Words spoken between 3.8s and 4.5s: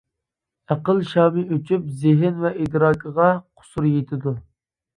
يېتىدۇ.